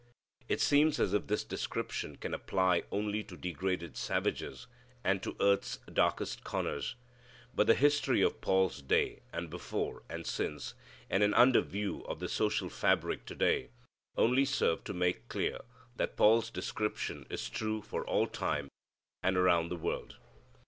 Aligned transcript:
It 0.49 0.59
seems 0.59 0.99
as 0.99 1.13
if 1.13 1.27
this 1.27 1.43
description 1.43 2.15
can 2.15 2.33
apply 2.33 2.81
only 2.91 3.23
to 3.25 3.37
degraded 3.37 3.95
savages 3.95 4.65
and 5.03 5.21
to 5.21 5.35
earth's 5.39 5.77
darkest 5.93 6.43
corners. 6.43 6.95
But 7.53 7.67
the 7.67 7.75
history 7.75 8.23
of 8.23 8.41
Paul's 8.41 8.81
day, 8.81 9.19
and 9.31 9.47
before, 9.47 10.01
and 10.09 10.25
since, 10.25 10.73
and 11.07 11.21
an 11.21 11.35
under 11.35 11.61
view 11.61 12.01
of 12.05 12.19
the 12.19 12.29
social 12.29 12.67
fabric 12.67 13.27
to 13.27 13.35
day, 13.35 13.69
only 14.17 14.43
serve 14.43 14.83
to 14.85 14.93
make 14.95 15.29
clear 15.29 15.59
that 15.97 16.17
Paul's 16.17 16.49
description 16.49 17.27
is 17.29 17.47
true 17.47 17.83
for 17.83 18.03
all 18.03 18.25
time, 18.25 18.69
and 19.21 19.37
around 19.37 19.69
the 19.69 19.75
world. 19.77 20.15